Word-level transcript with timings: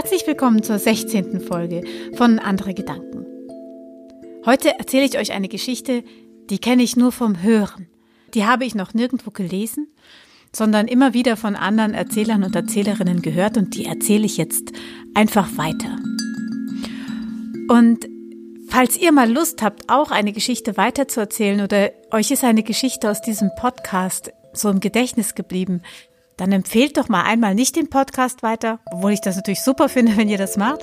Herzlich 0.00 0.28
willkommen 0.28 0.62
zur 0.62 0.78
16. 0.78 1.40
Folge 1.40 1.82
von 2.14 2.38
Andere 2.38 2.72
Gedanken. 2.72 3.26
Heute 4.46 4.78
erzähle 4.78 5.06
ich 5.06 5.18
euch 5.18 5.32
eine 5.32 5.48
Geschichte, 5.48 6.04
die 6.48 6.60
kenne 6.60 6.84
ich 6.84 6.96
nur 6.96 7.10
vom 7.10 7.42
Hören. 7.42 7.88
Die 8.32 8.46
habe 8.46 8.64
ich 8.64 8.76
noch 8.76 8.94
nirgendwo 8.94 9.32
gelesen, 9.32 9.88
sondern 10.54 10.86
immer 10.86 11.14
wieder 11.14 11.36
von 11.36 11.56
anderen 11.56 11.94
Erzählern 11.94 12.44
und 12.44 12.54
Erzählerinnen 12.54 13.22
gehört 13.22 13.56
und 13.56 13.74
die 13.74 13.86
erzähle 13.86 14.26
ich 14.26 14.36
jetzt 14.36 14.70
einfach 15.14 15.48
weiter. 15.56 15.98
Und 17.68 18.08
falls 18.68 18.96
ihr 18.96 19.10
mal 19.10 19.28
Lust 19.28 19.62
habt, 19.62 19.90
auch 19.90 20.12
eine 20.12 20.32
Geschichte 20.32 20.76
weiterzuerzählen 20.76 21.60
oder 21.60 21.90
euch 22.12 22.30
ist 22.30 22.44
eine 22.44 22.62
Geschichte 22.62 23.10
aus 23.10 23.20
diesem 23.20 23.50
Podcast 23.56 24.30
so 24.52 24.70
im 24.70 24.78
Gedächtnis 24.78 25.34
geblieben, 25.34 25.82
dann 26.38 26.52
empfehlt 26.52 26.96
doch 26.96 27.08
mal 27.10 27.24
einmal 27.24 27.54
nicht 27.54 27.76
den 27.76 27.90
Podcast 27.90 28.42
weiter, 28.42 28.80
obwohl 28.92 29.12
ich 29.12 29.20
das 29.20 29.36
natürlich 29.36 29.62
super 29.62 29.90
finde, 29.90 30.16
wenn 30.16 30.28
ihr 30.28 30.38
das 30.38 30.56
macht, 30.56 30.82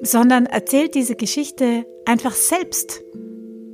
sondern 0.00 0.46
erzählt 0.46 0.94
diese 0.94 1.16
Geschichte 1.16 1.84
einfach 2.06 2.32
selbst 2.32 3.02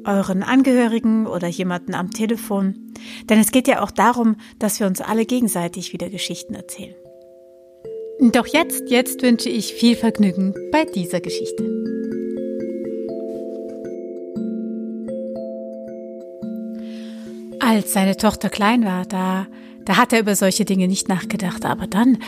euren 0.05 0.43
Angehörigen 0.43 1.27
oder 1.29 1.47
jemanden 1.47 1.95
am 1.95 2.11
Telefon. 2.11 2.93
Denn 3.29 3.39
es 3.39 3.53
geht 3.53 3.69
ja 3.69 3.83
auch 3.83 3.91
darum, 3.91 4.37
dass 4.59 4.81
wir 4.81 4.87
uns 4.87 5.01
alle 5.01 5.27
gegenseitig 5.27 5.93
wieder 5.93 6.11
Geschichten 6.11 6.55
erzählen. 6.55 6.95
Doch 8.21 8.47
jetzt, 8.47 8.89
jetzt 8.89 9.23
wünsche 9.23 9.49
ich 9.49 9.75
viel 9.75 9.97
Vergnügen 9.97 10.55
bei 10.73 10.85
dieser 10.85 11.21
Geschichte. 11.21 11.65
Als 17.61 17.93
seine 17.93 18.17
Tochter 18.17 18.49
klein 18.49 18.85
war, 18.85 19.05
da 19.07 19.47
da 19.85 19.97
hat 19.97 20.13
er 20.13 20.21
über 20.21 20.37
solche 20.37 20.65
Dinge 20.65 20.89
nicht 20.89 21.09
nachgedacht. 21.09 21.65
Aber 21.65 21.87
dann, 21.87 22.19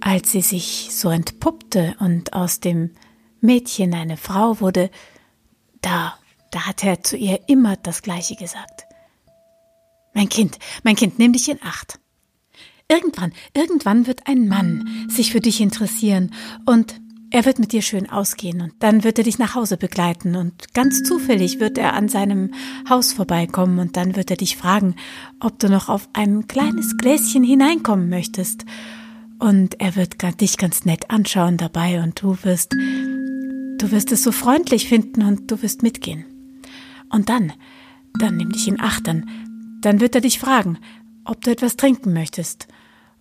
als 0.00 0.32
sie 0.32 0.42
sich 0.42 0.88
so 0.90 1.10
entpuppte 1.10 1.96
und 2.00 2.32
aus 2.32 2.60
dem 2.60 2.90
Mädchen 3.40 3.94
eine 3.94 4.16
Frau 4.16 4.60
wurde, 4.60 4.90
da, 5.80 6.14
da 6.50 6.66
hat 6.66 6.84
er 6.84 7.02
zu 7.02 7.16
ihr 7.16 7.40
immer 7.48 7.76
das 7.76 8.02
Gleiche 8.02 8.36
gesagt. 8.36 8.84
Mein 10.14 10.28
Kind, 10.28 10.58
mein 10.82 10.96
Kind, 10.96 11.18
nimm 11.18 11.32
dich 11.32 11.48
in 11.48 11.62
Acht. 11.62 12.00
Irgendwann, 12.90 13.32
irgendwann 13.54 14.06
wird 14.06 14.26
ein 14.26 14.48
Mann 14.48 15.06
sich 15.10 15.30
für 15.30 15.40
dich 15.40 15.60
interessieren 15.60 16.32
und 16.64 17.00
er 17.30 17.44
wird 17.44 17.58
mit 17.58 17.72
dir 17.72 17.82
schön 17.82 18.08
ausgehen 18.08 18.62
und 18.62 18.72
dann 18.78 19.04
wird 19.04 19.18
er 19.18 19.24
dich 19.24 19.38
nach 19.38 19.54
Hause 19.54 19.76
begleiten 19.76 20.34
und 20.34 20.72
ganz 20.72 21.02
zufällig 21.02 21.60
wird 21.60 21.76
er 21.76 21.92
an 21.92 22.08
seinem 22.08 22.54
Haus 22.88 23.12
vorbeikommen 23.12 23.78
und 23.78 23.96
dann 23.96 24.16
wird 24.16 24.30
er 24.30 24.38
dich 24.38 24.56
fragen, 24.56 24.94
ob 25.38 25.58
du 25.58 25.68
noch 25.68 25.90
auf 25.90 26.08
ein 26.14 26.46
kleines 26.46 26.96
Gläschen 26.96 27.44
hineinkommen 27.44 28.08
möchtest. 28.08 28.64
Und 29.38 29.80
er 29.80 29.94
wird 29.94 30.16
dich 30.40 30.56
ganz 30.56 30.84
nett 30.84 31.10
anschauen 31.10 31.58
dabei 31.58 32.02
und 32.02 32.20
du 32.22 32.36
wirst, 32.42 32.72
du 32.72 33.90
wirst 33.90 34.10
es 34.10 34.24
so 34.24 34.32
freundlich 34.32 34.88
finden 34.88 35.22
und 35.22 35.50
du 35.50 35.62
wirst 35.62 35.82
mitgehen. 35.82 36.24
Und 37.10 37.28
dann, 37.28 37.52
dann 38.18 38.36
nimm 38.36 38.50
dich 38.50 38.66
in 38.68 38.80
Acht, 38.80 39.06
dann, 39.06 39.28
dann 39.80 40.00
wird 40.00 40.14
er 40.14 40.22
dich 40.22 40.40
fragen, 40.40 40.78
ob 41.24 41.42
du 41.42 41.50
etwas 41.50 41.76
trinken 41.76 42.14
möchtest 42.14 42.68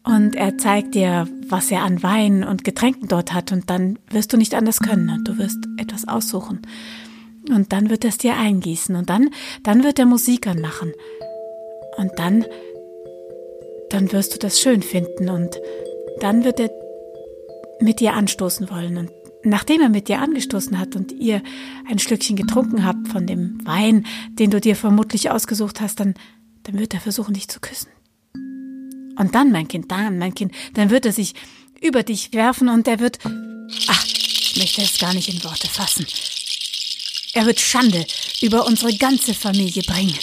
und 0.08 0.36
er 0.36 0.58
zeigt 0.58 0.96
dir, 0.96 1.28
was 1.50 1.70
er 1.70 1.84
an 1.84 2.02
Wein 2.02 2.46
und 2.46 2.64
Getränken 2.64 3.10
dort 3.10 3.34
hat 3.34 3.52
und 3.52 3.70
dann 3.70 4.00
wirst 4.10 4.32
du 4.32 4.38
nicht 4.38 4.56
anders 4.56 4.80
können 4.80 5.10
und 5.10 5.28
du 5.28 5.38
wirst 5.38 5.58
etwas 5.78 6.08
aussuchen. 6.08 6.62
Und 7.50 7.74
dann 7.74 7.90
wird 7.90 8.06
er 8.06 8.10
es 8.10 8.18
dir 8.18 8.38
eingießen 8.38 8.96
und 8.96 9.10
dann, 9.10 9.30
dann 9.64 9.84
wird 9.84 10.00
er 10.00 10.06
Musik 10.06 10.48
anmachen. 10.48 10.94
Und 11.98 12.12
dann, 12.18 12.46
dann 13.90 14.12
wirst 14.14 14.34
du 14.34 14.40
das 14.40 14.62
schön 14.62 14.82
finden 14.82 15.30
und 15.30 15.60
dann 16.22 16.46
wird 16.46 16.62
er 16.62 16.72
mit 17.82 18.00
dir 18.00 18.14
anstoßen 18.14 18.70
wollen 18.70 18.98
und 18.98 19.12
nachdem 19.44 19.82
er 19.82 19.90
mit 19.90 20.08
dir 20.08 20.20
angestoßen 20.20 20.80
hat 20.80 20.96
und 20.96 21.12
ihr 21.12 21.42
ein 21.90 22.00
Schlückchen 22.00 22.38
getrunken 22.38 22.86
habt 22.86 23.10
von 23.10 23.28
dem 23.28 23.66
Wein, 23.66 24.06
den 24.32 24.52
du 24.52 24.62
dir 24.62 24.76
vermutlich 24.76 25.32
ausgesucht 25.32 25.82
hast, 25.82 26.00
dann, 26.00 26.14
dann 26.64 26.80
wird 26.80 26.94
er 26.94 27.02
versuchen, 27.02 27.34
dich 27.34 27.48
zu 27.50 27.60
küssen. 27.60 27.90
Und 29.18 29.36
dann, 29.36 29.52
mein 29.52 29.68
Kind, 29.68 29.92
dann, 29.92 30.18
mein 30.20 30.34
Kind, 30.34 30.54
dann 30.74 30.90
wird 30.90 31.06
er 31.06 31.14
sich 31.14 31.34
über 31.82 32.04
dich 32.04 32.34
werfen 32.34 32.70
und 32.70 32.88
er 32.88 33.00
wird, 33.00 33.20
ach, 33.88 34.06
ich 34.06 34.56
möchte 34.58 34.82
es 34.82 34.98
gar 34.98 35.14
nicht 35.14 35.30
in 35.30 35.44
Worte 35.44 35.68
fassen. 35.68 36.06
Er 37.34 37.46
wird 37.46 37.60
Schande 37.60 38.06
über 38.42 38.66
unsere 38.66 38.96
ganze 38.96 39.34
Familie 39.34 39.84
bringen. 39.84 40.18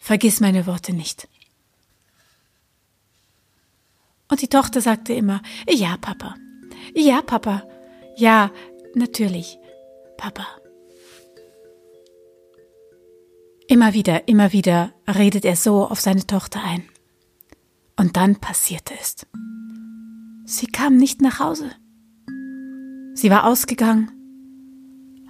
Vergiss 0.00 0.40
meine 0.40 0.66
Worte 0.66 0.92
nicht. 0.92 1.28
Und 4.28 4.40
die 4.42 4.48
Tochter 4.48 4.80
sagte 4.80 5.12
immer, 5.12 5.42
ja, 5.68 5.96
Papa. 5.96 6.34
Ja, 6.94 7.22
Papa. 7.22 7.64
Ja, 8.16 8.50
natürlich, 8.94 9.58
Papa. 10.16 10.46
Immer 13.68 13.94
wieder, 13.94 14.28
immer 14.28 14.52
wieder 14.52 14.92
redet 15.08 15.44
er 15.44 15.56
so 15.56 15.88
auf 15.88 16.00
seine 16.00 16.24
Tochter 16.24 16.62
ein. 16.62 16.84
Und 17.96 18.16
dann 18.16 18.36
passierte 18.36 18.94
es. 19.00 19.26
Sie 20.44 20.66
kam 20.66 20.96
nicht 20.96 21.20
nach 21.20 21.40
Hause. 21.40 21.70
Sie 23.14 23.30
war 23.30 23.44
ausgegangen 23.44 24.12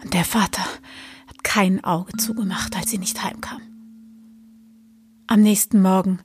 und 0.03 0.13
der 0.13 0.25
Vater 0.25 0.63
hat 0.63 1.45
kein 1.45 1.83
Auge 1.83 2.13
zugemacht, 2.19 2.77
als 2.77 2.91
sie 2.91 2.99
nicht 2.99 3.23
heimkam. 3.23 3.63
Am 5.29 5.41
nächsten 5.41 5.81
Morgen, 5.81 6.19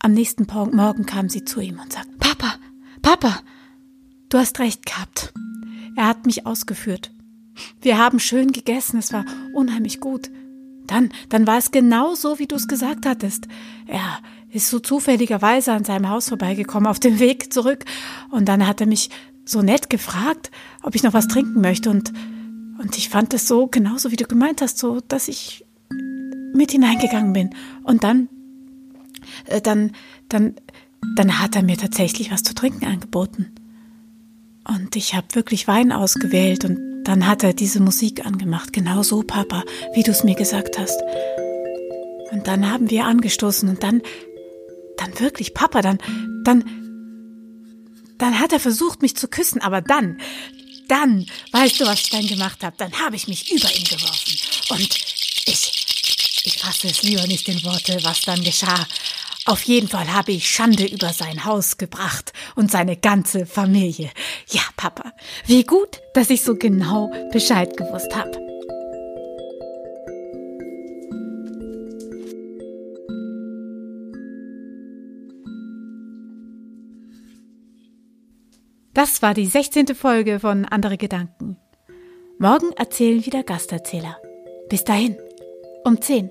am 0.00 0.12
nächsten 0.12 0.46
Morgen 0.74 1.06
kam 1.06 1.28
sie 1.28 1.44
zu 1.44 1.60
ihm 1.60 1.78
und 1.78 1.92
sagt, 1.92 2.18
Papa, 2.18 2.56
Papa, 3.00 3.40
du 4.28 4.38
hast 4.38 4.58
recht 4.58 4.84
gehabt. 4.86 5.32
Er 5.94 6.08
hat 6.08 6.26
mich 6.26 6.46
ausgeführt. 6.46 7.12
Wir 7.80 7.98
haben 7.98 8.18
schön 8.18 8.50
gegessen, 8.50 8.98
es 8.98 9.12
war 9.12 9.24
unheimlich 9.54 10.00
gut. 10.00 10.30
Dann, 10.86 11.10
dann 11.28 11.46
war 11.46 11.58
es 11.58 11.70
genau 11.70 12.14
so, 12.14 12.38
wie 12.38 12.46
du 12.46 12.56
es 12.56 12.68
gesagt 12.68 13.06
hattest. 13.06 13.46
Er 13.86 14.18
ist 14.50 14.68
so 14.68 14.78
zufälligerweise 14.78 15.72
an 15.72 15.84
seinem 15.84 16.08
Haus 16.08 16.28
vorbeigekommen 16.28 16.86
auf 16.86 17.00
dem 17.00 17.18
Weg 17.18 17.52
zurück 17.52 17.84
und 18.30 18.46
dann 18.46 18.66
hat 18.66 18.80
er 18.80 18.86
mich 18.86 19.10
so 19.44 19.62
nett 19.62 19.90
gefragt, 19.90 20.50
ob 20.82 20.94
ich 20.94 21.02
noch 21.02 21.14
was 21.14 21.28
trinken 21.28 21.60
möchte 21.60 21.90
und 21.90 22.12
und 22.78 22.98
ich 22.98 23.10
fand 23.10 23.32
es 23.32 23.46
so 23.46 23.68
genauso 23.68 24.10
wie 24.10 24.16
du 24.16 24.26
gemeint 24.26 24.60
hast, 24.60 24.78
so 24.78 25.00
dass 25.06 25.28
ich 25.28 25.64
mit 26.52 26.72
hineingegangen 26.72 27.32
bin 27.32 27.50
und 27.84 28.02
dann 28.02 28.28
äh, 29.46 29.60
dann 29.60 29.92
dann 30.28 30.54
dann 31.16 31.40
hat 31.40 31.56
er 31.56 31.62
mir 31.62 31.76
tatsächlich 31.76 32.30
was 32.30 32.42
zu 32.42 32.54
trinken 32.54 32.86
angeboten. 32.86 33.52
Und 34.68 34.94
ich 34.94 35.14
habe 35.14 35.26
wirklich 35.32 35.66
Wein 35.66 35.90
ausgewählt 35.90 36.64
und 36.64 36.91
dann 37.04 37.26
hat 37.26 37.42
er 37.42 37.52
diese 37.52 37.80
Musik 37.80 38.24
angemacht, 38.24 38.72
genau 38.72 39.02
so, 39.02 39.22
Papa, 39.22 39.64
wie 39.94 40.02
du 40.02 40.10
es 40.10 40.24
mir 40.24 40.34
gesagt 40.34 40.78
hast. 40.78 41.00
Und 42.30 42.46
dann 42.46 42.70
haben 42.70 42.90
wir 42.90 43.04
angestoßen 43.04 43.68
und 43.68 43.82
dann, 43.82 44.02
dann 44.96 45.18
wirklich, 45.20 45.54
Papa, 45.54 45.82
dann, 45.82 45.98
dann, 46.44 46.64
dann 48.18 48.38
hat 48.38 48.52
er 48.52 48.60
versucht, 48.60 49.02
mich 49.02 49.16
zu 49.16 49.28
küssen, 49.28 49.60
aber 49.60 49.82
dann, 49.82 50.18
dann, 50.88 51.26
weißt 51.52 51.80
du, 51.80 51.86
was 51.86 52.00
ich 52.00 52.10
dann 52.10 52.26
gemacht 52.26 52.62
habe? 52.62 52.76
Dann 52.78 52.92
habe 53.00 53.16
ich 53.16 53.28
mich 53.28 53.50
über 53.50 53.74
ihn 53.74 53.84
geworfen. 53.84 54.38
Und 54.70 54.80
ich, 55.46 55.72
ich 56.44 56.58
fasse 56.58 56.88
es 56.88 57.02
lieber 57.02 57.26
nicht 57.26 57.48
in 57.48 57.62
Worte, 57.64 57.98
was 58.02 58.20
dann 58.22 58.42
geschah. 58.42 58.86
Auf 59.44 59.64
jeden 59.64 59.88
Fall 59.88 60.12
habe 60.14 60.30
ich 60.30 60.48
Schande 60.48 60.86
über 60.86 61.12
sein 61.12 61.44
Haus 61.44 61.76
gebracht 61.76 62.32
und 62.54 62.70
seine 62.70 62.96
ganze 62.96 63.44
Familie. 63.44 64.10
Ja, 64.48 64.62
Papa, 64.76 65.12
wie 65.46 65.64
gut, 65.64 66.00
dass 66.14 66.30
ich 66.30 66.42
so 66.42 66.54
genau 66.54 67.10
Bescheid 67.32 67.76
gewusst 67.76 68.14
habe. 68.14 68.30
Das 78.94 79.22
war 79.22 79.34
die 79.34 79.46
16. 79.46 79.94
Folge 79.96 80.38
von 80.38 80.66
Andere 80.66 80.98
Gedanken. 80.98 81.56
Morgen 82.38 82.70
erzählen 82.76 83.24
wieder 83.26 83.42
Gasterzähler. 83.42 84.18
Bis 84.68 84.84
dahin, 84.84 85.16
um 85.84 86.00
10. 86.00 86.30